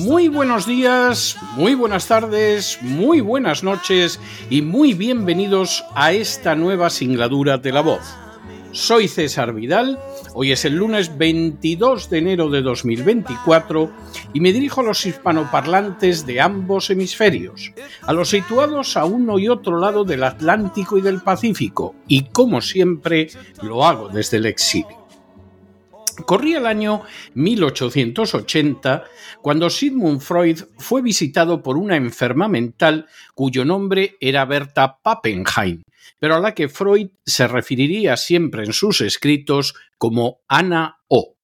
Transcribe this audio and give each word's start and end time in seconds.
Muy 0.00 0.28
buenos 0.28 0.64
días, 0.64 1.36
muy 1.56 1.74
buenas 1.74 2.08
tardes, 2.08 2.78
muy 2.80 3.20
buenas 3.20 3.62
noches 3.62 4.18
y 4.48 4.62
muy 4.62 4.94
bienvenidos 4.94 5.84
a 5.94 6.12
esta 6.12 6.54
nueva 6.54 6.88
singladura 6.88 7.58
de 7.58 7.70
la 7.70 7.82
voz. 7.82 8.00
Soy 8.72 9.08
César 9.08 9.52
Vidal, 9.52 9.98
hoy 10.32 10.52
es 10.52 10.64
el 10.64 10.76
lunes 10.76 11.18
22 11.18 12.08
de 12.08 12.18
enero 12.18 12.48
de 12.48 12.62
2024 12.62 13.90
y 14.32 14.40
me 14.40 14.54
dirijo 14.54 14.80
a 14.80 14.84
los 14.84 15.04
hispanoparlantes 15.04 16.24
de 16.24 16.40
ambos 16.40 16.88
hemisferios, 16.88 17.74
a 18.00 18.14
los 18.14 18.30
situados 18.30 18.96
a 18.96 19.04
uno 19.04 19.38
y 19.38 19.48
otro 19.48 19.78
lado 19.78 20.04
del 20.04 20.24
Atlántico 20.24 20.96
y 20.96 21.02
del 21.02 21.20
Pacífico, 21.20 21.94
y 22.08 22.24
como 22.30 22.62
siempre 22.62 23.28
lo 23.60 23.84
hago 23.84 24.08
desde 24.08 24.38
el 24.38 24.46
exilio. 24.46 24.99
Corría 26.26 26.58
el 26.58 26.66
año 26.66 27.02
1880 27.34 29.04
cuando 29.42 29.70
Sigmund 29.70 30.20
Freud 30.20 30.60
fue 30.78 31.02
visitado 31.02 31.62
por 31.62 31.76
una 31.76 31.96
enferma 31.96 32.48
mental 32.48 33.06
cuyo 33.34 33.64
nombre 33.64 34.16
era 34.20 34.44
Berta 34.44 34.98
Pappenheim, 35.02 35.82
pero 36.18 36.36
a 36.36 36.40
la 36.40 36.54
que 36.54 36.68
Freud 36.68 37.08
se 37.24 37.48
referiría 37.48 38.16
siempre 38.16 38.64
en 38.64 38.72
sus 38.72 39.00
escritos 39.00 39.74
como 39.98 40.40
Ana 40.48 40.98
O. 41.08 41.36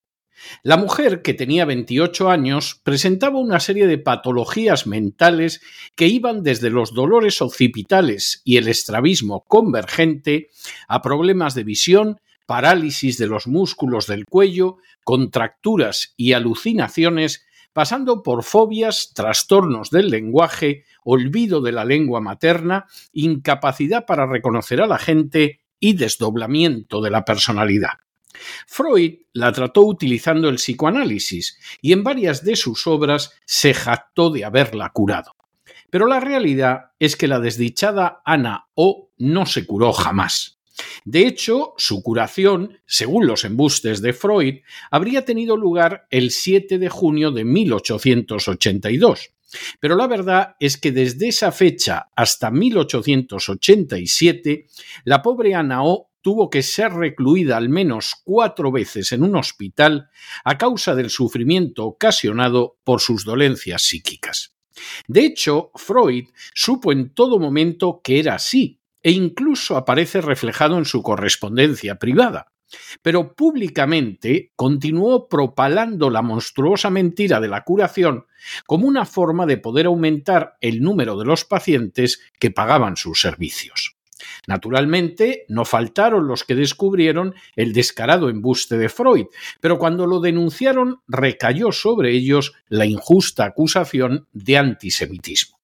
La 0.63 0.77
mujer, 0.77 1.21
que 1.21 1.33
tenía 1.33 1.65
28 1.65 2.29
años, 2.29 2.79
presentaba 2.83 3.39
una 3.39 3.59
serie 3.59 3.87
de 3.87 3.97
patologías 3.97 4.85
mentales 4.85 5.61
que 5.95 6.07
iban 6.07 6.43
desde 6.43 6.69
los 6.69 6.93
dolores 6.93 7.41
occipitales 7.41 8.41
y 8.45 8.57
el 8.57 8.67
estrabismo 8.67 9.43
convergente 9.47 10.49
a 10.87 11.01
problemas 11.01 11.55
de 11.55 11.63
visión, 11.63 12.19
parálisis 12.47 13.19
de 13.19 13.27
los 13.27 13.45
músculos 13.45 14.07
del 14.07 14.25
cuello, 14.25 14.77
contracturas 15.03 16.15
y 16.17 16.33
alucinaciones, 16.33 17.45
pasando 17.73 18.23
por 18.23 18.43
fobias, 18.43 19.11
trastornos 19.13 19.91
del 19.91 20.09
lenguaje, 20.09 20.85
olvido 21.03 21.61
de 21.61 21.73
la 21.73 21.85
lengua 21.85 22.21
materna, 22.21 22.87
incapacidad 23.13 24.07
para 24.07 24.25
reconocer 24.25 24.81
a 24.81 24.87
la 24.87 24.97
gente 24.97 25.61
y 25.79 25.93
desdoblamiento 25.93 27.01
de 27.01 27.11
la 27.11 27.23
personalidad. 27.23 27.99
Freud 28.65 29.19
la 29.33 29.51
trató 29.51 29.81
utilizando 29.81 30.49
el 30.49 30.55
psicoanálisis 30.55 31.59
y 31.81 31.91
en 31.91 32.03
varias 32.03 32.43
de 32.43 32.55
sus 32.55 32.87
obras 32.87 33.33
se 33.45 33.73
jactó 33.73 34.29
de 34.29 34.45
haberla 34.45 34.89
curado. 34.89 35.35
Pero 35.89 36.07
la 36.07 36.19
realidad 36.19 36.91
es 36.99 37.15
que 37.15 37.27
la 37.27 37.39
desdichada 37.39 38.21
Ana 38.25 38.67
O 38.73 39.11
no 39.17 39.45
se 39.45 39.65
curó 39.65 39.93
jamás. 39.93 40.56
De 41.05 41.25
hecho, 41.25 41.73
su 41.77 42.03
curación, 42.03 42.79
según 42.85 43.25
los 43.27 43.45
embustes 43.45 44.01
de 44.01 44.11
Freud, 44.13 44.59
habría 44.91 45.25
tenido 45.25 45.57
lugar 45.57 46.07
el 46.09 46.31
7 46.31 46.77
de 46.77 46.89
junio 46.89 47.31
de 47.31 47.45
1882. 47.45 49.31
Pero 49.79 49.95
la 49.95 50.07
verdad 50.07 50.55
es 50.59 50.75
que 50.77 50.91
desde 50.91 51.29
esa 51.29 51.51
fecha 51.51 52.09
hasta 52.15 52.51
1887, 52.51 54.67
la 55.05 55.21
pobre 55.21 55.55
Ana 55.55 55.83
O 55.83 56.11
tuvo 56.21 56.49
que 56.49 56.63
ser 56.63 56.91
recluida 56.91 57.55
al 57.55 57.69
menos 57.69 58.15
cuatro 58.23 58.71
veces 58.71 59.13
en 59.13 59.23
un 59.23 59.37
hospital 59.37 60.09
a 60.43 60.57
causa 60.57 60.93
del 60.93 61.09
sufrimiento 61.09 61.85
ocasionado 61.85 62.77
por 62.83 62.99
sus 62.99 63.23
dolencias 63.23 63.83
psíquicas. 63.83 64.57
De 65.07 65.25
hecho, 65.25 65.71
Freud 65.75 66.25
supo 66.53 66.91
en 66.91 67.13
todo 67.13 67.39
momento 67.39 68.01
que 68.03 68.19
era 68.19 68.35
así, 68.35 68.76
e 69.03 69.11
incluso 69.11 69.77
aparece 69.77 70.21
reflejado 70.21 70.77
en 70.77 70.85
su 70.85 71.01
correspondencia 71.01 71.95
privada. 71.95 72.47
Pero 73.01 73.33
públicamente 73.33 74.51
continuó 74.55 75.29
propalando 75.29 76.09
la 76.09 76.21
monstruosa 76.21 76.89
mentira 76.89 77.39
de 77.39 77.47
la 77.47 77.63
curación 77.63 78.25
como 78.65 78.87
una 78.87 79.05
forma 79.05 79.45
de 79.45 79.57
poder 79.57 79.85
aumentar 79.85 80.57
el 80.61 80.81
número 80.81 81.17
de 81.17 81.25
los 81.25 81.45
pacientes 81.45 82.21
que 82.39 82.51
pagaban 82.51 82.97
sus 82.97 83.21
servicios. 83.21 83.97
Naturalmente, 84.47 85.45
no 85.47 85.65
faltaron 85.65 86.27
los 86.27 86.43
que 86.43 86.55
descubrieron 86.55 87.35
el 87.55 87.73
descarado 87.73 88.29
embuste 88.29 88.77
de 88.77 88.89
Freud, 88.89 89.27
pero 89.61 89.77
cuando 89.77 90.07
lo 90.07 90.19
denunciaron 90.19 91.01
recayó 91.07 91.71
sobre 91.71 92.11
ellos 92.11 92.53
la 92.67 92.85
injusta 92.85 93.45
acusación 93.45 94.27
de 94.33 94.57
antisemitismo. 94.57 95.56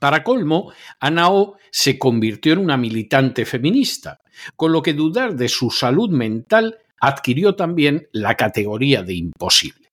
Para 0.00 0.22
colmo, 0.22 0.72
Anao 1.00 1.56
se 1.70 1.98
convirtió 1.98 2.52
en 2.52 2.60
una 2.60 2.76
militante 2.76 3.44
feminista, 3.44 4.20
con 4.56 4.72
lo 4.72 4.82
que 4.82 4.94
dudar 4.94 5.34
de 5.34 5.48
su 5.48 5.70
salud 5.70 6.10
mental 6.10 6.78
adquirió 7.00 7.54
también 7.54 8.08
la 8.12 8.34
categoría 8.34 9.02
de 9.02 9.14
imposible. 9.14 9.86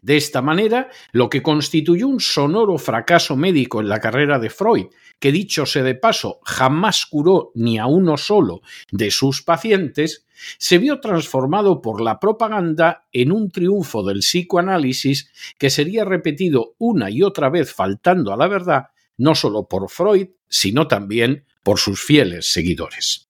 De 0.00 0.16
esta 0.16 0.42
manera, 0.42 0.88
lo 1.12 1.28
que 1.28 1.42
constituyó 1.42 2.06
un 2.06 2.20
sonoro 2.20 2.78
fracaso 2.78 3.36
médico 3.36 3.80
en 3.80 3.88
la 3.88 3.98
carrera 3.98 4.38
de 4.38 4.50
Freud, 4.50 4.86
que 5.18 5.32
dicho 5.32 5.66
sea 5.66 5.82
de 5.82 5.96
paso 5.96 6.38
jamás 6.44 7.04
curó 7.06 7.50
ni 7.54 7.78
a 7.78 7.86
uno 7.86 8.16
solo 8.16 8.60
de 8.92 9.10
sus 9.10 9.42
pacientes, 9.42 10.24
se 10.58 10.78
vio 10.78 11.00
transformado 11.00 11.82
por 11.82 12.00
la 12.00 12.20
propaganda 12.20 13.06
en 13.12 13.32
un 13.32 13.50
triunfo 13.50 14.04
del 14.04 14.20
psicoanálisis 14.20 15.32
que 15.58 15.70
sería 15.70 16.04
repetido 16.04 16.74
una 16.78 17.10
y 17.10 17.22
otra 17.22 17.48
vez 17.48 17.74
faltando 17.74 18.32
a 18.32 18.36
la 18.36 18.46
verdad 18.46 18.90
no 19.18 19.34
solo 19.34 19.68
por 19.68 19.90
Freud, 19.90 20.28
sino 20.48 20.88
también 20.88 21.44
por 21.62 21.78
sus 21.78 22.02
fieles 22.02 22.50
seguidores. 22.52 23.28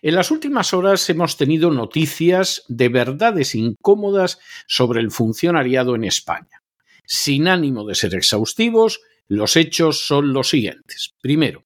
En 0.00 0.14
las 0.14 0.30
últimas 0.30 0.72
horas 0.72 1.08
hemos 1.10 1.36
tenido 1.36 1.70
noticias 1.70 2.64
de 2.68 2.88
verdades 2.88 3.54
incómodas 3.54 4.38
sobre 4.66 5.00
el 5.00 5.10
funcionariado 5.10 5.94
en 5.94 6.04
España. 6.04 6.62
Sin 7.04 7.48
ánimo 7.48 7.84
de 7.84 7.94
ser 7.94 8.14
exhaustivos, 8.14 9.00
los 9.26 9.56
hechos 9.56 10.06
son 10.06 10.32
los 10.32 10.48
siguientes. 10.48 11.14
Primero, 11.20 11.64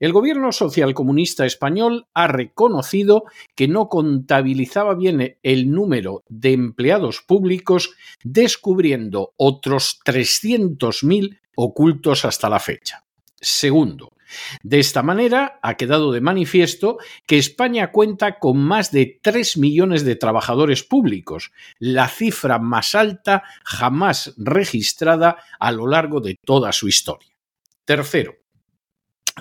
el 0.00 0.12
gobierno 0.12 0.52
socialcomunista 0.52 1.46
español 1.46 2.06
ha 2.14 2.26
reconocido 2.26 3.24
que 3.54 3.68
no 3.68 3.88
contabilizaba 3.88 4.94
bien 4.94 5.36
el 5.42 5.70
número 5.70 6.22
de 6.28 6.52
empleados 6.52 7.22
públicos, 7.26 7.94
descubriendo 8.22 9.32
otros 9.36 10.00
300.000 10.04 11.38
ocultos 11.56 12.24
hasta 12.24 12.48
la 12.48 12.60
fecha. 12.60 13.04
Segundo, 13.40 14.14
de 14.62 14.80
esta 14.80 15.02
manera 15.02 15.58
ha 15.62 15.74
quedado 15.74 16.12
de 16.12 16.20
manifiesto 16.20 16.98
que 17.26 17.38
España 17.38 17.90
cuenta 17.92 18.38
con 18.38 18.58
más 18.58 18.90
de 18.90 19.18
3 19.22 19.58
millones 19.58 20.04
de 20.04 20.16
trabajadores 20.16 20.82
públicos, 20.82 21.52
la 21.78 22.08
cifra 22.08 22.58
más 22.58 22.94
alta 22.94 23.44
jamás 23.64 24.34
registrada 24.36 25.38
a 25.58 25.72
lo 25.72 25.86
largo 25.86 26.20
de 26.20 26.36
toda 26.42 26.72
su 26.72 26.88
historia. 26.88 27.36
Tercero, 27.84 28.36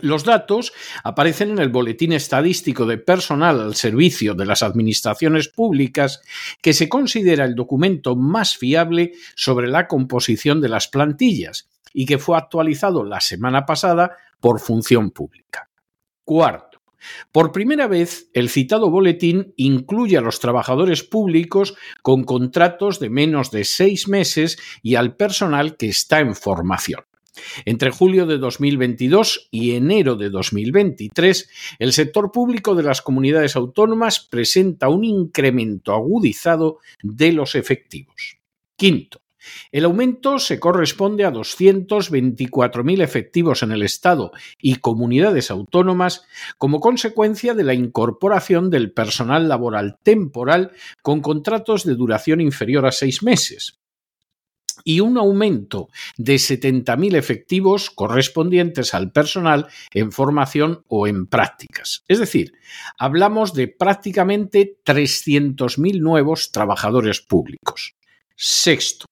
los 0.02 0.24
datos 0.24 0.74
aparecen 1.04 1.52
en 1.52 1.60
el 1.60 1.70
Boletín 1.70 2.14
Estadístico 2.14 2.86
de 2.86 2.98
Personal 2.98 3.62
al 3.62 3.76
Servicio 3.76 4.34
de 4.34 4.46
las 4.46 4.64
Administraciones 4.64 5.50
Públicas, 5.50 6.22
que 6.62 6.74
se 6.74 6.90
considera 6.90 7.46
el 7.46 7.54
documento 7.54 8.16
más 8.16 8.58
fiable 8.58 9.14
sobre 9.36 9.68
la 9.68 9.88
composición 9.88 10.62
de 10.62 10.70
las 10.70 10.88
plantillas 10.88 11.70
y 11.94 12.06
que 12.06 12.18
fue 12.18 12.38
actualizado 12.38 13.04
la 13.04 13.22
semana 13.22 13.66
pasada 13.66 14.18
por 14.40 14.60
Función 14.60 15.12
Pública. 15.12 15.70
Cuarto, 16.26 16.74
por 17.32 17.52
primera 17.52 17.88
vez, 17.88 18.30
el 18.34 18.50
citado 18.50 18.90
boletín 18.90 19.54
incluye 19.58 20.18
a 20.18 20.22
los 20.22 20.40
trabajadores 20.40 21.04
públicos 21.04 21.76
con 22.02 22.24
contratos 22.24 23.00
de 23.00 23.10
menos 23.10 23.52
de 23.52 23.66
seis 23.66 24.08
meses 24.08 24.58
y 24.82 24.96
al 24.96 25.16
personal 25.16 25.78
que 25.78 25.88
está 25.88 26.20
en 26.20 26.36
formación. 26.36 27.02
Entre 27.66 27.90
julio 27.90 28.28
de 28.28 28.38
2022 28.38 29.48
y 29.50 29.72
enero 29.72 30.16
de 30.16 30.30
2023, 30.30 31.50
el 31.80 31.92
sector 31.92 32.32
público 32.32 32.76
de 32.76 32.84
las 32.84 33.02
comunidades 33.02 33.56
autónomas 33.56 34.20
presenta 34.20 34.90
un 34.90 35.04
incremento 35.04 35.94
agudizado 35.94 36.78
de 37.02 37.32
los 37.32 37.56
efectivos. 37.56 38.38
Quinto, 38.76 39.23
el 39.72 39.86
aumento 39.86 40.40
se 40.40 40.60
corresponde 40.60 41.26
a 41.26 41.32
224.000 41.32 43.02
efectivos 43.02 43.64
en 43.64 43.72
el 43.72 43.84
Estado 43.84 44.32
y 44.60 44.76
comunidades 44.76 45.52
autónomas 45.52 46.26
como 46.58 46.80
consecuencia 46.80 47.54
de 47.54 47.64
la 47.64 47.74
incorporación 47.74 48.70
del 48.70 48.92
personal 48.92 49.48
laboral 49.48 49.98
temporal 50.04 50.72
con 51.02 51.22
contratos 51.22 51.84
de 51.84 51.96
duración 51.96 52.42
inferior 52.42 52.86
a 52.86 52.92
seis 52.92 53.24
meses 53.24 53.80
y 54.84 55.00
un 55.00 55.18
aumento 55.18 55.90
de 56.18 56.36
70.000 56.36 57.16
efectivos 57.16 57.90
correspondientes 57.90 58.94
al 58.94 59.12
personal 59.12 59.68
en 59.92 60.12
formación 60.12 60.84
o 60.88 61.08
en 61.08 61.28
prácticas. 61.28 62.04
Es 62.08 62.20
decir, 62.20 62.54
hablamos 62.98 63.54
de 63.54 63.68
prácticamente 63.68 64.78
300.000 64.86 66.00
nuevos 66.00 66.52
trabajadores 66.52 67.22
públicos. 67.22 67.96
Sexto, 68.36 69.06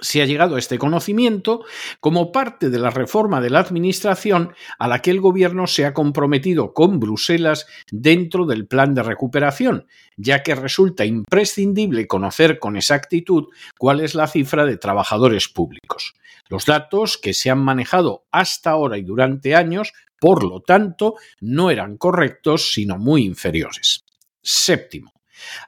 se 0.00 0.22
ha 0.22 0.26
llegado 0.26 0.56
a 0.56 0.58
este 0.58 0.78
conocimiento 0.78 1.64
como 2.00 2.32
parte 2.32 2.70
de 2.70 2.78
la 2.78 2.90
reforma 2.90 3.40
de 3.40 3.50
la 3.50 3.60
Administración 3.60 4.54
a 4.78 4.88
la 4.88 5.00
que 5.00 5.10
el 5.10 5.20
Gobierno 5.20 5.66
se 5.66 5.86
ha 5.86 5.94
comprometido 5.94 6.72
con 6.72 7.00
Bruselas 7.00 7.66
dentro 7.90 8.46
del 8.46 8.66
plan 8.66 8.94
de 8.94 9.02
recuperación, 9.02 9.86
ya 10.16 10.42
que 10.42 10.54
resulta 10.54 11.04
imprescindible 11.04 12.06
conocer 12.06 12.58
con 12.58 12.76
exactitud 12.76 13.48
cuál 13.78 14.00
es 14.00 14.14
la 14.14 14.26
cifra 14.26 14.64
de 14.64 14.76
trabajadores 14.76 15.48
públicos. 15.48 16.14
Los 16.48 16.66
datos 16.66 17.16
que 17.16 17.32
se 17.32 17.50
han 17.50 17.60
manejado 17.60 18.24
hasta 18.32 18.70
ahora 18.70 18.98
y 18.98 19.02
durante 19.02 19.54
años, 19.54 19.92
por 20.18 20.42
lo 20.44 20.60
tanto, 20.60 21.14
no 21.40 21.70
eran 21.70 21.96
correctos, 21.96 22.72
sino 22.72 22.98
muy 22.98 23.24
inferiores. 23.24 24.04
Séptimo. 24.42 25.12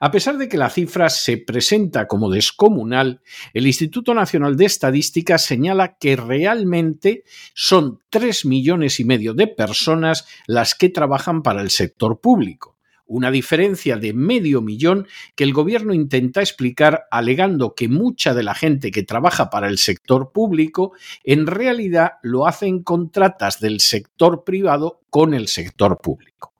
A 0.01 0.11
pesar 0.11 0.39
de 0.39 0.49
que 0.49 0.57
la 0.57 0.71
cifra 0.71 1.11
se 1.11 1.39
presenta 1.39 2.07
como 2.07 2.31
descomunal, 2.31 3.21
el 3.55 3.67
Instituto 3.67 4.15
Nacional 4.15 4.57
de 4.57 4.67
Estadística 4.67 5.39
señala 5.39 5.97
que 5.99 6.17
realmente 6.17 7.25
son 7.55 8.01
tres 8.11 8.45
millones 8.45 9.01
y 9.01 9.05
medio 9.05 9.35
de 9.35 9.47
personas 9.47 10.27
las 10.47 10.75
que 10.75 10.89
trabajan 10.89 11.43
para 11.43 11.63
el 11.63 11.71
sector 11.71 12.21
público 12.21 12.73
una 13.13 13.31
diferencia 13.31 13.99
de 13.99 14.15
medio 14.15 14.63
millón 14.63 15.07
que 15.35 15.45
el 15.45 15.53
gobierno 15.53 15.93
intenta 15.93 16.41
explicar 16.41 17.05
alegando 17.11 17.75
que 17.75 17.87
mucha 17.87 18.33
de 18.33 18.43
la 18.43 18.55
gente 18.55 18.91
que 18.91 19.03
trabaja 19.03 19.51
para 19.51 19.69
el 19.69 19.77
sector 19.77 20.33
público 20.33 20.93
en 21.23 21.47
realidad 21.47 22.13
lo 22.23 22.47
hacen 22.47 22.83
contratas 22.83 23.61
del 23.61 23.81
sector 23.81 24.45
privado 24.45 25.03
con 25.11 25.35
el 25.35 25.49
sector 25.49 25.99
público. 26.01 26.55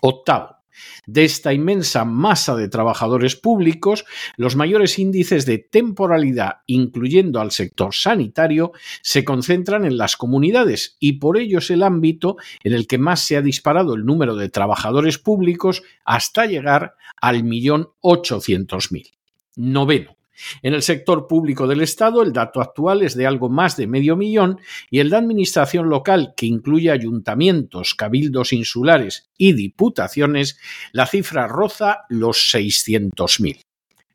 Octavo, 0.00 0.57
de 1.06 1.24
esta 1.24 1.52
inmensa 1.52 2.04
masa 2.04 2.56
de 2.56 2.68
trabajadores 2.68 3.36
públicos, 3.36 4.04
los 4.36 4.56
mayores 4.56 4.98
índices 4.98 5.46
de 5.46 5.58
temporalidad, 5.58 6.58
incluyendo 6.66 7.40
al 7.40 7.50
sector 7.50 7.94
sanitario, 7.94 8.72
se 9.02 9.24
concentran 9.24 9.84
en 9.84 9.96
las 9.96 10.16
comunidades 10.16 10.96
y 11.00 11.14
por 11.14 11.38
ello 11.38 11.58
es 11.58 11.70
el 11.70 11.82
ámbito 11.82 12.36
en 12.62 12.72
el 12.72 12.86
que 12.86 12.98
más 12.98 13.20
se 13.20 13.36
ha 13.36 13.42
disparado 13.42 13.94
el 13.94 14.04
número 14.04 14.36
de 14.36 14.48
trabajadores 14.48 15.18
públicos 15.18 15.82
hasta 16.04 16.46
llegar 16.46 16.94
al 17.20 17.44
millón 17.44 17.88
ochocientos 18.00 18.92
mil. 18.92 19.08
Noveno. 19.56 20.17
En 20.62 20.74
el 20.74 20.82
sector 20.82 21.26
público 21.26 21.66
del 21.66 21.80
Estado, 21.80 22.22
el 22.22 22.32
dato 22.32 22.60
actual 22.60 23.02
es 23.02 23.14
de 23.14 23.26
algo 23.26 23.48
más 23.48 23.76
de 23.76 23.86
medio 23.86 24.16
millón 24.16 24.60
y 24.90 25.00
el 25.00 25.10
de 25.10 25.16
administración 25.16 25.88
local, 25.88 26.34
que 26.36 26.46
incluye 26.46 26.90
ayuntamientos, 26.90 27.94
cabildos 27.94 28.52
insulares 28.52 29.28
y 29.36 29.52
diputaciones, 29.52 30.58
la 30.92 31.06
cifra 31.06 31.46
roza 31.46 32.04
los 32.08 32.54
600.000. 32.54 33.62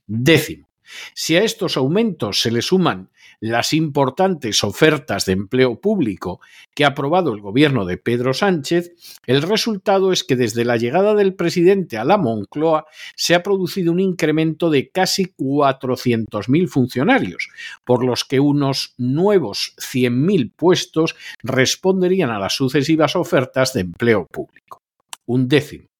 Décimo. 0.08 0.70
Si 1.14 1.36
a 1.36 1.44
estos 1.44 1.78
aumentos 1.78 2.42
se 2.42 2.52
le 2.52 2.62
suman 2.62 3.10
las 3.50 3.74
importantes 3.74 4.63
ofertas 4.63 5.25
de 5.25 5.34
empleo 5.34 5.81
público 5.81 6.40
que 6.74 6.86
ha 6.86 6.90
aprobado 6.90 7.34
el 7.34 7.42
gobierno 7.42 7.84
de 7.84 7.98
Pedro 7.98 8.34
Sánchez, 8.34 8.94
el 9.25 9.42
resultado 9.42 10.13
es 10.13 10.24
que 10.24 10.38
desde 10.38 10.63
la 10.63 10.78
llegada 10.78 11.13
del 11.13 11.36
presidente 11.36 11.98
a 11.98 12.06
la 12.06 12.18
Moncloa 12.18 12.86
se 13.18 13.36
ha 13.36 13.44
producido 13.44 13.92
un 13.92 14.00
incremento 14.00 14.69
de 14.69 14.92
casi 14.92 15.34
400.000 15.38 16.69
funcionarios, 16.69 17.50
por 17.84 18.06
los 18.06 18.24
que 18.24 18.40
unos 18.40 18.94
nuevos 18.98 19.75
100.000 19.78 20.54
puestos 20.56 21.18
responderían 21.44 22.30
a 22.30 22.39
las 22.39 22.54
sucesivas 22.54 23.18
ofertas 23.18 23.74
de 23.74 23.81
empleo 23.81 24.25
público. 24.25 24.80
Un 25.25 25.50
décimo. 25.50 25.93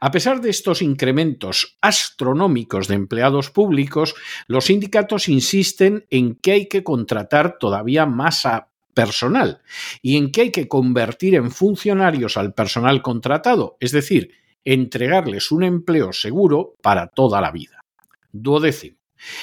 A 0.00 0.10
pesar 0.10 0.40
de 0.40 0.50
estos 0.50 0.82
incrementos 0.82 1.76
astronómicos 1.80 2.88
de 2.88 2.94
empleados 2.94 3.50
públicos, 3.50 4.14
los 4.46 4.66
sindicatos 4.66 5.28
insisten 5.28 6.06
en 6.10 6.34
que 6.36 6.52
hay 6.52 6.68
que 6.68 6.84
contratar 6.84 7.58
todavía 7.58 8.06
más 8.06 8.46
a 8.46 8.68
personal 8.94 9.62
y 10.02 10.16
en 10.16 10.32
que 10.32 10.40
hay 10.40 10.50
que 10.50 10.66
convertir 10.66 11.36
en 11.36 11.52
funcionarios 11.52 12.36
al 12.36 12.52
personal 12.52 13.00
contratado, 13.00 13.76
es 13.78 13.92
decir, 13.92 14.32
entregarles 14.64 15.52
un 15.52 15.62
empleo 15.62 16.12
seguro 16.12 16.74
para 16.82 17.06
toda 17.06 17.40
la 17.40 17.52
vida. 17.52 17.84
Duodécimo. 18.32 18.97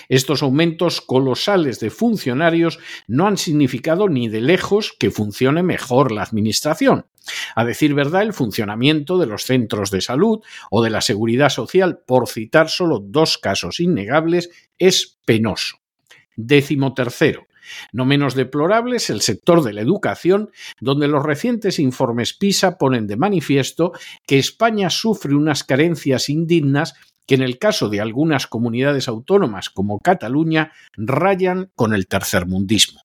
Estos 0.10 0.44
aumentos 0.44 1.02
colosales 1.02 1.80
de 1.80 1.90
funcionarios 1.90 2.80
no 3.08 3.28
han 3.28 3.38
significado 3.38 4.10
ni 4.10 4.28
de 4.28 4.42
lejos 4.42 4.96
que 4.98 5.12
funcione 5.12 5.64
mejor 5.64 6.12
la 6.12 6.24
Administración. 6.24 7.06
A 7.56 7.66
decir 7.66 7.94
verdad, 7.94 8.22
el 8.22 8.34
funcionamiento 8.34 9.18
de 9.18 9.26
los 9.26 9.44
centros 9.44 9.92
de 9.92 10.02
salud 10.02 10.42
o 10.70 10.84
de 10.84 10.90
la 10.90 11.02
seguridad 11.02 11.50
social, 11.50 12.00
por 12.06 12.28
citar 12.28 12.70
solo 12.70 13.00
dos 13.00 13.38
casos 13.38 13.80
innegables, 13.80 14.50
es 14.78 15.20
penoso. 15.26 15.78
Décimo 16.36 16.94
tercero. 16.94 17.48
No 17.92 18.06
menos 18.06 18.36
deplorable 18.36 18.98
es 18.98 19.10
el 19.10 19.22
sector 19.22 19.64
de 19.64 19.74
la 19.74 19.82
educación, 19.82 20.52
donde 20.80 21.08
los 21.08 21.24
recientes 21.24 21.80
informes 21.80 22.34
PISA 22.34 22.78
ponen 22.78 23.08
de 23.08 23.18
manifiesto 23.18 23.94
que 24.28 24.38
España 24.38 24.90
sufre 24.90 25.34
unas 25.34 25.64
carencias 25.64 26.30
indignas 26.30 26.94
que 27.26 27.36
en 27.36 27.42
el 27.42 27.58
caso 27.58 27.90
de 27.90 28.02
algunas 28.02 28.48
comunidades 28.48 29.08
autónomas 29.08 29.70
como 29.70 30.00
Cataluña 30.00 30.72
rayan 30.96 31.72
con 31.76 31.94
el 31.94 32.08
tercermundismo. 32.08 33.02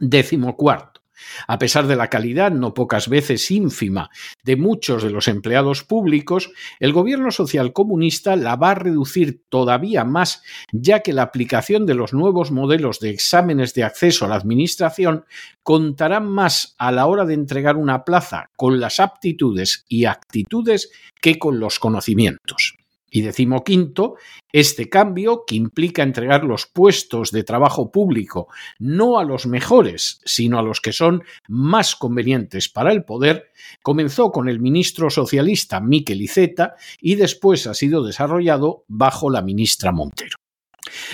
Décimo 0.00 0.56
cuarto. 0.56 1.02
A 1.46 1.58
pesar 1.58 1.86
de 1.86 1.96
la 1.96 2.08
calidad 2.08 2.50
no 2.50 2.74
pocas 2.74 3.08
veces 3.08 3.50
ínfima 3.50 4.10
de 4.42 4.56
muchos 4.56 5.02
de 5.02 5.10
los 5.10 5.28
empleados 5.28 5.84
públicos, 5.84 6.50
el 6.80 6.92
gobierno 6.92 7.30
social 7.30 7.72
comunista 7.72 8.36
la 8.36 8.56
va 8.56 8.70
a 8.70 8.74
reducir 8.74 9.42
todavía 9.48 10.04
más, 10.04 10.42
ya 10.72 11.00
que 11.00 11.12
la 11.12 11.22
aplicación 11.22 11.86
de 11.86 11.94
los 11.94 12.12
nuevos 12.12 12.50
modelos 12.50 13.00
de 13.00 13.10
exámenes 13.10 13.74
de 13.74 13.84
acceso 13.84 14.24
a 14.24 14.28
la 14.28 14.36
administración 14.36 15.24
contará 15.62 16.20
más 16.20 16.74
a 16.78 16.92
la 16.92 17.06
hora 17.06 17.24
de 17.24 17.34
entregar 17.34 17.76
una 17.76 18.04
plaza 18.04 18.50
con 18.56 18.80
las 18.80 19.00
aptitudes 19.00 19.84
y 19.88 20.06
actitudes 20.06 20.90
que 21.20 21.38
con 21.38 21.60
los 21.60 21.78
conocimientos. 21.78 22.74
Y 23.14 23.20
decimoquinto, 23.20 24.16
este 24.52 24.88
cambio, 24.88 25.44
que 25.46 25.54
implica 25.54 26.02
entregar 26.02 26.44
los 26.44 26.66
puestos 26.66 27.30
de 27.30 27.44
trabajo 27.44 27.92
público 27.92 28.48
no 28.78 29.18
a 29.18 29.24
los 29.24 29.46
mejores, 29.46 30.22
sino 30.24 30.58
a 30.58 30.62
los 30.62 30.80
que 30.80 30.94
son 30.94 31.22
más 31.46 31.94
convenientes 31.94 32.70
para 32.70 32.90
el 32.90 33.04
poder, 33.04 33.52
comenzó 33.82 34.32
con 34.32 34.48
el 34.48 34.60
ministro 34.60 35.10
socialista 35.10 35.78
Miquel 35.80 36.22
Iceta 36.22 36.74
y 37.02 37.16
después 37.16 37.66
ha 37.66 37.74
sido 37.74 38.02
desarrollado 38.02 38.84
bajo 38.88 39.28
la 39.28 39.42
ministra 39.42 39.92
Montero. 39.92 40.38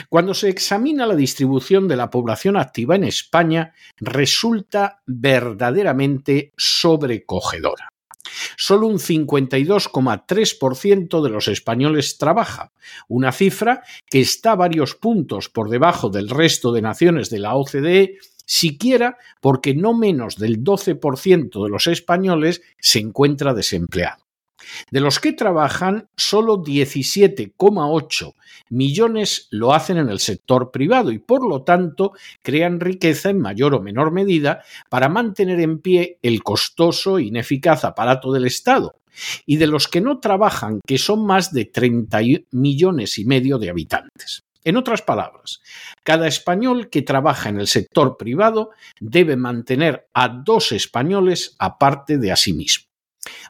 Cuando 0.09 0.35
se 0.35 0.49
examina 0.51 1.05
la 1.05 1.17
distribución 1.17 1.89
de 1.89 1.97
la 1.97 2.11
población 2.11 2.57
activa 2.57 2.95
en 2.95 3.03
España, 3.03 3.75
resulta 3.99 5.03
verdaderamente 5.05 6.53
sobrecogedora. 6.57 7.89
Solo 8.57 8.87
un 8.87 8.99
52,3% 8.99 11.23
de 11.23 11.31
los 11.31 11.49
españoles 11.49 12.19
trabaja, 12.19 12.73
una 13.09 13.33
cifra 13.33 13.83
que 14.11 14.21
está 14.21 14.55
varios 14.55 14.95
puntos 14.95 15.49
por 15.49 15.71
debajo 15.71 16.11
del 16.11 16.29
resto 16.29 16.73
de 16.73 16.83
naciones 16.83 17.31
de 17.31 17.39
la 17.39 17.55
OCDE, 17.55 18.19
siquiera 18.45 19.17
porque 19.41 19.75
no 19.75 19.95
menos 19.95 20.37
del 20.37 20.63
12% 20.65 21.65
de 21.65 21.71
los 21.71 21.87
españoles 21.87 22.61
se 22.81 22.99
encuentra 22.99 23.55
desempleado. 23.55 24.28
De 24.91 25.01
los 25.01 25.21
que 25.21 25.33
trabajan, 25.33 26.09
solo 26.17 26.63
17,8 26.63 28.35
millones 28.71 29.49
lo 29.51 29.73
hacen 29.73 29.99
en 29.99 30.09
el 30.09 30.19
sector 30.19 30.71
privado 30.71 31.11
y 31.11 31.19
por 31.19 31.49
lo 31.49 31.63
tanto 31.63 32.13
crean 32.43 32.81
riqueza 32.81 33.31
en 33.31 33.41
mayor 33.41 33.75
o 33.75 33.81
menor 33.81 34.13
medida 34.13 34.63
para 34.89 35.09
mantener 35.09 35.61
en 35.61 35.81
pie 35.81 36.19
el 36.23 36.43
costoso 36.43 37.19
e 37.19 37.25
ineficaz 37.25 37.85
aparato 37.85 38.33
del 38.33 38.47
Estado. 38.47 38.97
Y 39.47 39.57
de 39.57 39.67
los 39.67 39.89
que 39.89 40.01
no 40.01 40.21
trabajan, 40.21 40.81
que 40.87 40.97
son 40.97 41.27
más 41.27 41.53
de 41.53 41.65
30 41.65 42.21
millones 42.53 43.19
y 43.19 43.25
medio 43.25 43.59
de 43.59 43.71
habitantes. 43.71 44.45
En 44.65 44.77
otras 44.77 45.03
palabras, 45.03 45.61
cada 46.05 46.29
español 46.29 46.91
que 46.91 47.03
trabaja 47.03 47.49
en 47.49 47.59
el 47.59 47.69
sector 47.69 48.17
privado 48.17 48.71
debe 49.01 49.37
mantener 49.37 50.09
a 50.13 50.29
dos 50.29 50.73
españoles 50.73 51.57
aparte 51.59 52.19
de 52.19 52.33
a 52.33 52.37
sí 52.37 52.53
mismo. 52.53 52.88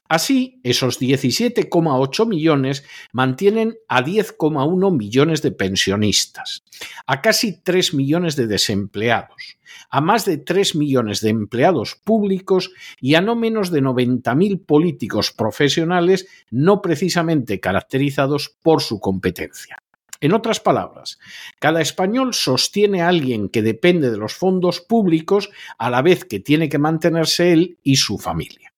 Así, 0.07 0.59
esos 0.63 0.99
17,8 0.99 2.27
millones 2.27 2.83
mantienen 3.11 3.77
a 3.87 4.03
10,1 4.03 4.97
millones 4.97 5.41
de 5.41 5.51
pensionistas, 5.51 6.63
a 7.05 7.21
casi 7.21 7.61
3 7.61 7.93
millones 7.93 8.35
de 8.35 8.47
desempleados, 8.47 9.57
a 9.89 10.01
más 10.01 10.25
de 10.25 10.37
3 10.37 10.75
millones 10.75 11.21
de 11.21 11.29
empleados 11.29 11.95
públicos 11.95 12.71
y 12.99 13.15
a 13.15 13.21
no 13.21 13.35
menos 13.35 13.71
de 13.71 13.81
90.000 13.81 14.65
políticos 14.65 15.31
profesionales 15.31 16.27
no 16.49 16.81
precisamente 16.81 17.59
caracterizados 17.59 18.55
por 18.61 18.81
su 18.81 18.99
competencia. 18.99 19.77
En 20.21 20.33
otras 20.33 20.59
palabras, 20.59 21.17
cada 21.59 21.81
español 21.81 22.33
sostiene 22.33 23.01
a 23.01 23.07
alguien 23.07 23.47
que 23.47 23.61
depende 23.61 24.11
de 24.11 24.17
los 24.17 24.33
fondos 24.33 24.81
públicos 24.81 25.49
a 25.77 25.89
la 25.89 26.01
vez 26.01 26.25
que 26.25 26.41
tiene 26.41 26.67
que 26.67 26.77
mantenerse 26.77 27.53
él 27.53 27.79
y 27.83 27.95
su 27.95 28.17
familia. 28.17 28.73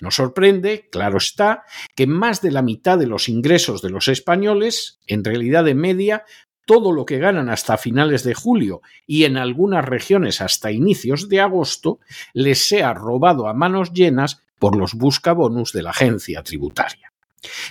Nos 0.00 0.16
sorprende, 0.16 0.88
claro 0.90 1.18
está, 1.18 1.64
que 1.94 2.06
más 2.06 2.40
de 2.42 2.52
la 2.52 2.62
mitad 2.62 2.98
de 2.98 3.06
los 3.06 3.28
ingresos 3.28 3.82
de 3.82 3.90
los 3.90 4.08
españoles, 4.08 5.00
en 5.06 5.24
realidad 5.24 5.64
de 5.64 5.74
media, 5.74 6.24
todo 6.66 6.92
lo 6.92 7.04
que 7.04 7.18
ganan 7.18 7.50
hasta 7.50 7.76
finales 7.76 8.24
de 8.24 8.34
julio 8.34 8.80
y 9.06 9.24
en 9.24 9.36
algunas 9.36 9.84
regiones 9.84 10.40
hasta 10.40 10.72
inicios 10.72 11.28
de 11.28 11.40
agosto, 11.40 12.00
les 12.32 12.66
sea 12.66 12.94
robado 12.94 13.48
a 13.48 13.54
manos 13.54 13.92
llenas 13.92 14.42
por 14.58 14.76
los 14.76 14.94
buscabonus 14.94 15.72
de 15.72 15.82
la 15.82 15.90
agencia 15.90 16.42
tributaria. 16.42 17.12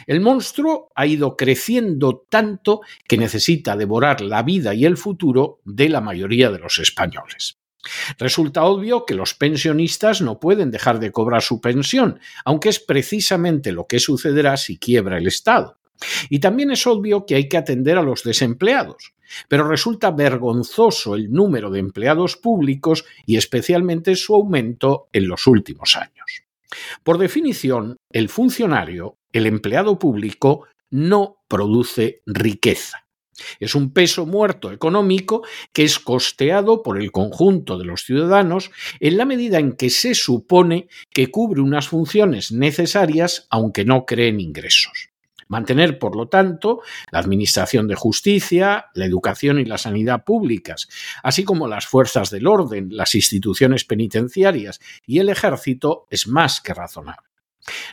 El 0.06 0.22
monstruo 0.22 0.92
ha 0.96 1.08
ido 1.08 1.36
creciendo 1.36 2.26
tanto 2.30 2.82
que 3.08 3.18
necesita 3.18 3.76
devorar 3.76 4.22
la 4.22 4.44
vida 4.44 4.76
y 4.76 4.86
el 4.86 4.98
futuro 4.98 5.60
de 5.66 5.90
la 5.90 6.02
mayoría 6.02 6.52
de 6.52 6.60
los 6.60 6.78
españoles. 6.78 7.58
Resulta 8.18 8.64
obvio 8.64 9.06
que 9.06 9.16
los 9.16 9.34
pensionistas 9.34 10.22
no 10.22 10.40
pueden 10.40 10.72
dejar 10.72 11.00
de 11.00 11.12
cobrar 11.12 11.42
su 11.42 11.60
pensión, 11.62 12.20
aunque 12.46 12.70
es 12.70 12.80
precisamente 12.80 13.72
lo 13.72 13.88
que 13.88 14.00
sucederá 14.00 14.58
si 14.58 14.78
quiebra 14.78 15.18
el 15.18 15.28
Estado. 15.28 15.78
Y 16.30 16.40
también 16.40 16.72
es 16.72 16.86
obvio 16.88 17.26
que 17.26 17.36
hay 17.36 17.48
que 17.48 17.58
atender 17.58 17.98
a 17.98 18.04
los 18.04 18.24
desempleados, 18.24 19.14
pero 19.48 19.68
resulta 19.68 20.12
vergonzoso 20.12 21.16
el 21.16 21.32
número 21.32 21.70
de 21.70 21.80
empleados 21.80 22.38
públicos 22.38 23.06
y 23.26 23.38
especialmente 23.38 24.16
su 24.16 24.36
aumento 24.36 25.08
en 25.14 25.28
los 25.28 25.48
últimos 25.48 25.96
años. 25.96 26.44
Por 27.04 27.18
definición, 27.18 27.98
el 28.12 28.30
funcionario, 28.30 29.18
el 29.32 29.46
empleado 29.46 30.00
público, 30.00 30.68
no 30.90 31.44
produce 31.48 32.22
riqueza. 32.26 33.08
Es 33.60 33.76
un 33.76 33.92
peso 33.92 34.26
muerto 34.26 34.72
económico 34.72 35.44
que 35.72 35.84
es 35.84 36.00
costeado 36.00 36.84
por 36.84 37.02
el 37.02 37.12
conjunto 37.12 37.78
de 37.78 37.86
los 37.86 38.04
ciudadanos 38.04 38.72
en 39.00 39.18
la 39.18 39.26
medida 39.26 39.60
en 39.60 39.74
que 39.74 39.90
se 39.90 40.16
supone 40.16 40.88
que 41.12 41.32
cubre 41.32 41.62
unas 41.62 41.88
funciones 41.88 42.52
necesarias 42.52 43.48
aunque 43.50 43.86
no 43.86 44.06
creen 44.06 44.40
ingresos. 44.40 45.10
Mantener, 45.48 46.00
por 46.00 46.16
lo 46.16 46.28
tanto, 46.30 46.82
la 47.12 47.20
Administración 47.20 47.88
de 47.88 47.96
Justicia, 47.96 48.88
la 48.96 49.06
educación 49.06 49.60
y 49.60 49.66
la 49.66 49.78
sanidad 49.78 50.24
públicas, 50.24 50.88
así 51.22 51.44
como 51.44 51.68
las 51.68 51.86
fuerzas 51.86 52.30
del 52.32 52.48
orden, 52.48 52.88
las 52.92 53.14
instituciones 53.14 53.86
penitenciarias 53.86 54.80
y 55.06 55.20
el 55.20 55.30
ejército 55.30 56.08
es 56.10 56.28
más 56.28 56.62
que 56.62 56.74
razonable. 56.74 57.33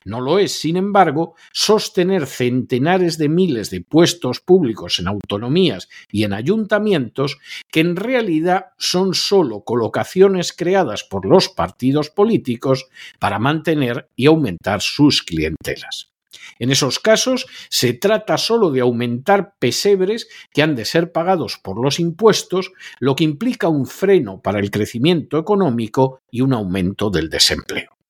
No 0.05 0.21
lo 0.21 0.39
es, 0.39 0.51
sin 0.51 0.77
embargo, 0.77 1.35
sostener 1.51 2.25
centenares 2.25 3.17
de 3.17 3.29
miles 3.29 3.69
de 3.69 3.81
puestos 3.81 4.39
públicos 4.39 4.99
en 4.99 5.07
autonomías 5.07 5.89
y 6.11 6.23
en 6.23 6.33
ayuntamientos 6.33 7.37
que 7.71 7.79
en 7.79 7.95
realidad 7.95 8.67
son 8.77 9.13
solo 9.13 9.63
colocaciones 9.63 10.53
creadas 10.53 11.03
por 11.03 11.25
los 11.25 11.49
partidos 11.49 12.09
políticos 12.09 12.87
para 13.19 13.39
mantener 13.39 14.09
y 14.15 14.25
aumentar 14.25 14.81
sus 14.81 15.23
clientelas. 15.23 16.11
En 16.59 16.71
esos 16.71 16.99
casos 16.99 17.47
se 17.69 17.93
trata 17.93 18.37
solo 18.37 18.71
de 18.71 18.81
aumentar 18.81 19.55
pesebres 19.59 20.27
que 20.53 20.61
han 20.61 20.75
de 20.75 20.85
ser 20.85 21.11
pagados 21.11 21.57
por 21.57 21.83
los 21.83 21.99
impuestos, 21.99 22.71
lo 22.99 23.15
que 23.15 23.23
implica 23.23 23.67
un 23.67 23.85
freno 23.85 24.41
para 24.41 24.59
el 24.59 24.71
crecimiento 24.71 25.37
económico 25.37 26.19
y 26.29 26.41
un 26.41 26.53
aumento 26.53 27.09
del 27.09 27.29
desempleo. 27.29 28.00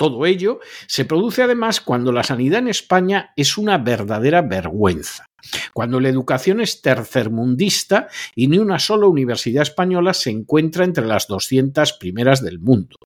Todo 0.00 0.24
ello 0.24 0.60
se 0.86 1.04
produce 1.04 1.42
además 1.42 1.82
cuando 1.82 2.10
la 2.10 2.22
sanidad 2.22 2.60
en 2.60 2.68
España 2.68 3.34
es 3.36 3.58
una 3.58 3.76
verdadera 3.76 4.40
vergüenza, 4.40 5.26
cuando 5.74 6.00
la 6.00 6.08
educación 6.08 6.62
es 6.62 6.80
tercermundista 6.80 8.08
y 8.34 8.48
ni 8.48 8.56
una 8.56 8.78
sola 8.78 9.08
universidad 9.08 9.60
española 9.60 10.14
se 10.14 10.30
encuentra 10.30 10.86
entre 10.86 11.04
las 11.04 11.26
200 11.26 11.92
primeras 12.00 12.42
del 12.42 12.60
mundo, 12.60 12.96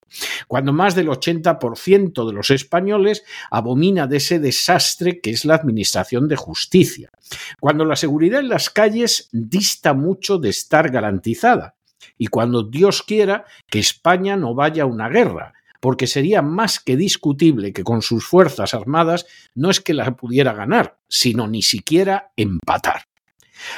cuando 0.46 0.72
más 0.72 0.94
del 0.94 1.08
80% 1.08 2.28
de 2.28 2.32
los 2.32 2.50
españoles 2.50 3.24
abomina 3.50 4.06
de 4.06 4.18
ese 4.18 4.38
desastre 4.38 5.20
que 5.20 5.30
es 5.30 5.44
la 5.44 5.56
administración 5.56 6.28
de 6.28 6.36
justicia, 6.36 7.10
cuando 7.58 7.84
la 7.84 7.96
seguridad 7.96 8.38
en 8.38 8.50
las 8.50 8.70
calles 8.70 9.30
dista 9.32 9.94
mucho 9.94 10.38
de 10.38 10.50
estar 10.50 10.92
garantizada. 10.92 11.74
Y 12.16 12.28
cuando 12.28 12.62
Dios 12.62 13.02
quiera 13.02 13.46
que 13.68 13.80
España 13.80 14.36
no 14.36 14.54
vaya 14.54 14.84
a 14.84 14.86
una 14.86 15.08
guerra, 15.08 15.54
porque 15.85 16.07
sería 16.07 16.41
más 16.41 16.81
que 16.81 16.97
discutible 16.97 17.75
que 17.75 17.85
con 17.85 18.00
sus 18.00 18.25
fuerzas 18.25 18.73
armadas 18.73 19.26
no 19.55 19.69
es 19.69 19.83
que 19.83 19.93
la 19.93 20.17
pudiera 20.17 20.55
ganar, 20.55 20.97
sino 21.11 21.47
ni 21.47 21.61
siquiera 21.61 22.33
empatar. 22.37 23.03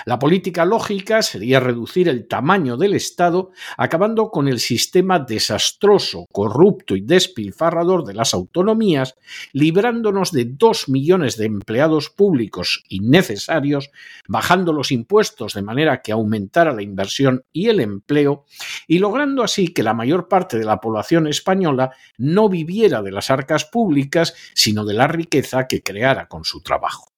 La 0.05 0.19
política 0.19 0.65
lógica 0.65 1.23
sería 1.23 1.61
reducir 1.61 2.09
el 2.09 2.27
tamaño 2.27 2.77
del 2.77 2.95
Estado, 2.95 3.51
acabando 3.77 4.31
con 4.31 4.49
el 4.49 4.61
sistema 4.61 5.19
desastroso, 5.19 6.27
corrupto 6.33 6.97
y 6.97 7.01
despilfarrador 7.01 8.05
de 8.05 8.15
las 8.15 8.35
autonomías, 8.35 9.17
librándonos 9.53 10.33
de 10.33 10.45
dos 10.47 10.89
millones 10.89 11.37
de 11.37 11.47
empleados 11.47 12.11
públicos 12.11 12.85
innecesarios, 12.89 13.91
bajando 14.29 14.73
los 14.73 14.93
impuestos 14.93 15.55
de 15.55 15.63
manera 15.63 16.03
que 16.03 16.13
aumentara 16.13 16.73
la 16.73 16.83
inversión 16.83 17.45
y 17.53 17.69
el 17.69 17.81
empleo, 17.81 18.45
y 18.87 18.99
logrando 18.99 19.43
así 19.43 19.69
que 19.69 19.83
la 19.83 19.95
mayor 19.95 20.29
parte 20.29 20.59
de 20.59 20.65
la 20.65 20.81
población 20.81 21.27
española 21.27 21.93
no 22.19 22.49
viviera 22.49 23.03
de 23.03 23.13
las 23.13 23.31
arcas 23.31 23.65
públicas, 23.65 24.35
sino 24.55 24.85
de 24.85 24.95
la 24.95 25.07
riqueza 25.07 25.67
que 25.67 25.83
creara 25.83 26.29
con 26.29 26.45
su 26.45 26.61
trabajo. 26.63 27.16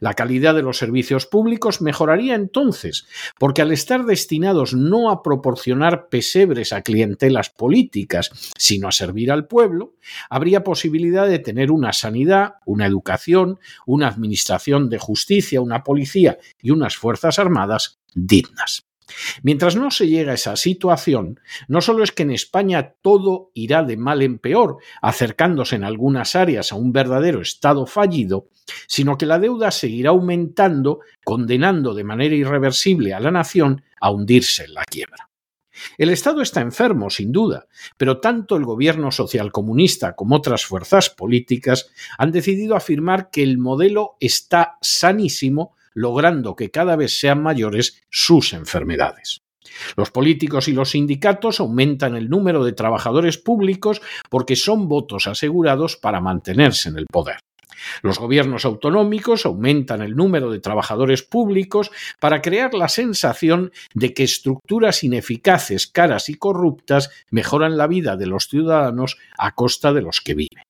La 0.00 0.14
calidad 0.14 0.54
de 0.54 0.62
los 0.62 0.78
servicios 0.78 1.26
públicos 1.26 1.80
mejoraría 1.80 2.34
entonces, 2.34 3.06
porque 3.38 3.62
al 3.62 3.72
estar 3.72 4.04
destinados 4.04 4.74
no 4.74 5.10
a 5.10 5.22
proporcionar 5.22 6.08
pesebres 6.08 6.72
a 6.72 6.82
clientelas 6.82 7.50
políticas, 7.50 8.30
sino 8.58 8.88
a 8.88 8.92
servir 8.92 9.30
al 9.30 9.46
pueblo, 9.46 9.94
habría 10.30 10.64
posibilidad 10.64 11.26
de 11.26 11.38
tener 11.38 11.70
una 11.70 11.92
sanidad, 11.92 12.54
una 12.66 12.86
educación, 12.86 13.58
una 13.86 14.08
administración 14.08 14.88
de 14.88 14.98
justicia, 14.98 15.60
una 15.60 15.82
policía 15.82 16.38
y 16.60 16.70
unas 16.70 16.96
fuerzas 16.96 17.38
armadas 17.38 18.00
dignas. 18.14 18.86
Mientras 19.42 19.76
no 19.76 19.90
se 19.90 20.08
llega 20.08 20.32
a 20.32 20.36
esa 20.36 20.56
situación, 20.56 21.40
no 21.68 21.80
solo 21.80 22.04
es 22.04 22.12
que 22.12 22.22
en 22.22 22.30
España 22.30 22.94
todo 23.02 23.50
irá 23.54 23.82
de 23.82 23.96
mal 23.96 24.22
en 24.22 24.38
peor, 24.38 24.78
acercándose 25.02 25.76
en 25.76 25.84
algunas 25.84 26.36
áreas 26.36 26.72
a 26.72 26.76
un 26.76 26.92
verdadero 26.92 27.40
Estado 27.40 27.86
fallido, 27.86 28.48
sino 28.86 29.18
que 29.18 29.26
la 29.26 29.38
deuda 29.38 29.70
seguirá 29.70 30.10
aumentando, 30.10 31.00
condenando 31.24 31.94
de 31.94 32.04
manera 32.04 32.34
irreversible 32.34 33.14
a 33.14 33.20
la 33.20 33.30
nación 33.30 33.82
a 34.00 34.10
hundirse 34.10 34.64
en 34.64 34.74
la 34.74 34.84
quiebra. 34.84 35.30
El 35.98 36.10
Estado 36.10 36.40
está 36.40 36.60
enfermo, 36.60 37.10
sin 37.10 37.32
duda, 37.32 37.66
pero 37.96 38.20
tanto 38.20 38.56
el 38.56 38.64
gobierno 38.64 39.10
socialcomunista 39.10 40.14
como 40.14 40.36
otras 40.36 40.64
fuerzas 40.64 41.10
políticas 41.10 41.90
han 42.16 42.30
decidido 42.30 42.76
afirmar 42.76 43.30
que 43.30 43.42
el 43.42 43.58
modelo 43.58 44.16
está 44.20 44.78
sanísimo 44.80 45.74
logrando 45.94 46.56
que 46.56 46.70
cada 46.70 46.96
vez 46.96 47.18
sean 47.18 47.42
mayores 47.42 48.02
sus 48.10 48.52
enfermedades. 48.52 49.40
Los 49.96 50.10
políticos 50.10 50.68
y 50.68 50.72
los 50.72 50.90
sindicatos 50.90 51.60
aumentan 51.60 52.14
el 52.16 52.28
número 52.28 52.64
de 52.64 52.72
trabajadores 52.72 53.38
públicos 53.38 54.02
porque 54.28 54.56
son 54.56 54.88
votos 54.88 55.26
asegurados 55.26 55.96
para 55.96 56.20
mantenerse 56.20 56.88
en 56.90 56.98
el 56.98 57.06
poder. 57.06 57.38
Los 58.02 58.18
gobiernos 58.18 58.64
autonómicos 58.64 59.46
aumentan 59.46 60.02
el 60.02 60.14
número 60.14 60.50
de 60.50 60.60
trabajadores 60.60 61.22
públicos 61.22 61.90
para 62.20 62.40
crear 62.40 62.74
la 62.74 62.88
sensación 62.88 63.72
de 63.94 64.14
que 64.14 64.22
estructuras 64.22 65.04
ineficaces, 65.04 65.86
caras 65.86 66.28
y 66.28 66.34
corruptas 66.34 67.10
mejoran 67.30 67.76
la 67.76 67.86
vida 67.86 68.16
de 68.16 68.26
los 68.26 68.48
ciudadanos 68.48 69.18
a 69.36 69.54
costa 69.54 69.92
de 69.92 70.02
los 70.02 70.20
que 70.20 70.34
viven. 70.34 70.62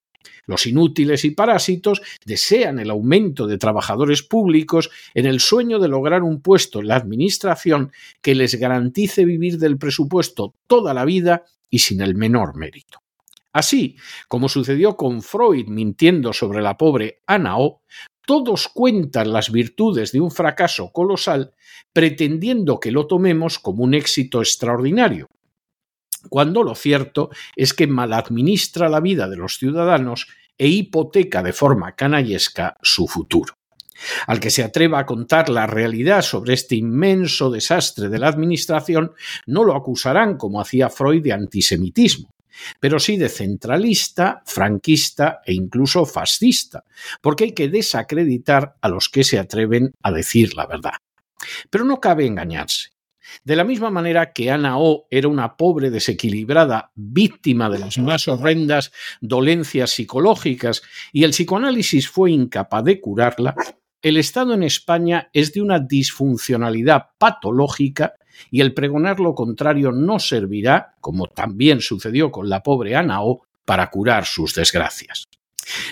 Los 0.46 0.66
inútiles 0.66 1.24
y 1.24 1.30
parásitos 1.30 2.02
desean 2.24 2.78
el 2.78 2.90
aumento 2.90 3.46
de 3.46 3.58
trabajadores 3.58 4.22
públicos 4.22 4.90
en 5.14 5.26
el 5.26 5.40
sueño 5.40 5.78
de 5.78 5.88
lograr 5.88 6.22
un 6.22 6.40
puesto 6.40 6.80
en 6.80 6.88
la 6.88 6.96
Administración 6.96 7.92
que 8.20 8.34
les 8.34 8.54
garantice 8.56 9.24
vivir 9.24 9.58
del 9.58 9.78
presupuesto 9.78 10.54
toda 10.66 10.94
la 10.94 11.04
vida 11.04 11.44
y 11.70 11.80
sin 11.80 12.00
el 12.00 12.14
menor 12.14 12.56
mérito. 12.56 13.00
Así, 13.52 13.96
como 14.28 14.48
sucedió 14.48 14.96
con 14.96 15.22
Freud 15.22 15.68
mintiendo 15.68 16.32
sobre 16.32 16.60
la 16.60 16.76
pobre 16.76 17.22
Ana 17.26 17.58
O, 17.58 17.82
todos 18.26 18.68
cuentan 18.68 19.32
las 19.32 19.52
virtudes 19.52 20.10
de 20.12 20.20
un 20.20 20.30
fracaso 20.30 20.90
colosal 20.92 21.52
pretendiendo 21.92 22.80
que 22.80 22.90
lo 22.90 23.06
tomemos 23.06 23.58
como 23.58 23.84
un 23.84 23.94
éxito 23.94 24.40
extraordinario, 24.40 25.28
cuando 26.28 26.62
lo 26.62 26.74
cierto 26.74 27.30
es 27.56 27.74
que 27.74 27.86
maladministra 27.86 28.88
la 28.88 29.00
vida 29.00 29.28
de 29.28 29.36
los 29.36 29.58
ciudadanos 29.58 30.28
e 30.58 30.68
hipoteca 30.68 31.42
de 31.42 31.52
forma 31.52 31.92
canallesca 31.92 32.76
su 32.82 33.06
futuro. 33.06 33.54
Al 34.26 34.40
que 34.40 34.50
se 34.50 34.62
atreva 34.62 34.98
a 34.98 35.06
contar 35.06 35.48
la 35.48 35.66
realidad 35.66 36.22
sobre 36.22 36.54
este 36.54 36.74
inmenso 36.74 37.50
desastre 37.50 38.08
de 38.08 38.18
la 38.18 38.28
Administración, 38.28 39.12
no 39.46 39.64
lo 39.64 39.76
acusarán, 39.76 40.36
como 40.36 40.60
hacía 40.60 40.90
Freud, 40.90 41.22
de 41.22 41.32
antisemitismo, 41.32 42.30
pero 42.80 42.98
sí 42.98 43.16
de 43.16 43.28
centralista, 43.28 44.42
franquista 44.44 45.40
e 45.44 45.54
incluso 45.54 46.04
fascista, 46.04 46.84
porque 47.20 47.44
hay 47.44 47.52
que 47.52 47.68
desacreditar 47.68 48.74
a 48.80 48.88
los 48.88 49.08
que 49.08 49.24
se 49.24 49.38
atreven 49.38 49.92
a 50.02 50.12
decir 50.12 50.54
la 50.54 50.66
verdad. 50.66 50.94
Pero 51.70 51.84
no 51.84 52.00
cabe 52.00 52.26
engañarse. 52.26 52.93
De 53.44 53.56
la 53.56 53.64
misma 53.64 53.90
manera 53.90 54.32
que 54.32 54.50
Ana 54.50 54.78
O 54.78 55.06
era 55.10 55.28
una 55.28 55.56
pobre 55.56 55.90
desequilibrada 55.90 56.92
víctima 56.94 57.68
de 57.70 57.78
las 57.78 57.98
más 57.98 58.28
horrendas 58.28 58.92
dolencias 59.20 59.90
psicológicas 59.90 60.82
y 61.12 61.24
el 61.24 61.30
psicoanálisis 61.30 62.08
fue 62.08 62.30
incapaz 62.30 62.84
de 62.84 63.00
curarla, 63.00 63.54
el 64.02 64.18
Estado 64.18 64.52
en 64.52 64.62
España 64.62 65.30
es 65.32 65.54
de 65.54 65.62
una 65.62 65.78
disfuncionalidad 65.78 67.06
patológica 67.16 68.14
y 68.50 68.60
el 68.60 68.74
pregonar 68.74 69.20
lo 69.20 69.34
contrario 69.34 69.92
no 69.92 70.18
servirá, 70.18 70.94
como 71.00 71.26
también 71.26 71.80
sucedió 71.80 72.30
con 72.30 72.48
la 72.48 72.62
pobre 72.62 72.96
Ana 72.96 73.22
O, 73.22 73.42
para 73.64 73.88
curar 73.90 74.26
sus 74.26 74.54
desgracias. 74.54 75.24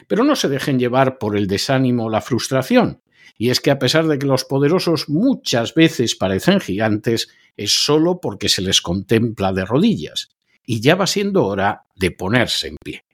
Pero 0.07 0.25
no 0.25 0.37
se 0.37 0.49
dejen 0.49 0.79
llevar 0.79 1.19
por 1.19 1.37
el 1.37 1.47
desánimo 1.47 2.05
o 2.05 2.11
la 2.11 2.21
frustración. 2.21 3.01
Y 3.39 3.51
es 3.51 3.61
que 3.61 3.71
a 3.71 3.79
pesar 3.79 4.07
de 4.07 4.19
que 4.19 4.27
los 4.27 4.45
poderosos 4.45 5.09
muchas 5.09 5.75
veces 5.75 6.15
parecen 6.15 6.61
gigantes, 6.61 7.29
es 7.57 7.73
solo 7.85 8.21
porque 8.21 8.49
se 8.49 8.63
les 8.63 8.81
contempla 8.81 9.53
de 9.53 9.65
rodillas. 9.65 10.31
Y 10.65 10.81
ya 10.81 10.95
va 10.95 11.07
siendo 11.07 11.47
hora 11.47 11.85
de 11.97 12.11
ponerse 12.11 12.69
en 12.69 12.77
pie. 12.83 13.05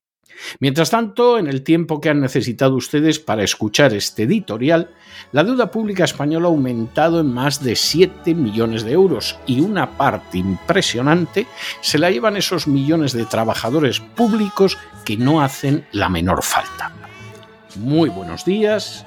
Mientras 0.61 0.91
tanto, 0.91 1.38
en 1.38 1.47
el 1.47 1.62
tiempo 1.62 2.00
que 2.00 2.11
han 2.11 2.21
necesitado 2.21 2.75
ustedes 2.75 3.19
para 3.19 3.43
escuchar 3.43 3.93
este 3.95 4.25
editorial, 4.25 4.91
la 5.33 5.45
deuda 5.45 5.71
pública 5.71 6.05
española 6.05 6.47
ha 6.47 6.50
aumentado 6.50 7.21
en 7.21 7.33
más 7.33 7.62
de 7.62 7.77
7 7.77 8.35
millones 8.35 8.85
de 8.85 8.93
euros 8.93 9.37
y 9.47 9.61
una 9.61 9.97
parte 9.97 10.38
impresionante 10.38 11.47
se 11.81 11.99
la 11.99 12.11
llevan 12.11 12.37
esos 12.37 12.67
millones 12.67 13.12
de 13.12 13.25
trabajadores 13.25 14.00
públicos 14.00 14.79
que 15.05 15.17
no 15.17 15.43
hacen 15.43 15.87
la 15.93 16.09
menor 16.09 16.43
falta. 16.43 16.93
Muy 17.77 18.09
buenos 18.09 18.45
días, 18.45 19.07